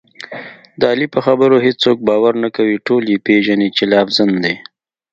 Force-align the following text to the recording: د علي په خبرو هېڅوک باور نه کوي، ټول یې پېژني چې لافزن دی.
د 0.79 0.81
علي 0.91 1.07
په 1.15 1.19
خبرو 1.25 1.57
هېڅوک 1.65 1.97
باور 2.09 2.33
نه 2.43 2.49
کوي، 2.57 2.77
ټول 2.87 3.03
یې 3.11 3.23
پېژني 3.25 3.69
چې 3.77 3.83
لافزن 3.93 4.29
دی. 4.43 4.55